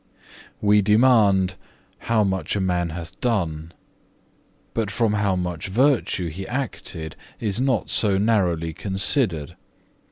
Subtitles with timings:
[0.55, 0.55] 5.
[0.63, 1.53] We demand,
[2.09, 3.71] how much a man hath done;
[4.73, 9.55] but from how much virtue he acted, is not so narrowly considered.